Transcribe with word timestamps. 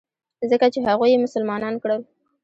ځکه 0.51 0.65
چې 0.73 0.79
هغوى 0.87 1.07
يې 1.11 1.23
مسلمانان 1.25 1.75
کړل. 1.83 2.01